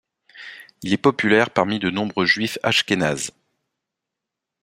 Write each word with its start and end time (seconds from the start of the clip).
Il 0.81 0.93
est 0.93 0.97
populaire 0.97 1.51
parmi 1.51 1.77
de 1.77 1.91
nombreux 1.91 2.25
Juifs 2.25 2.57
ashkénazes. 2.63 3.29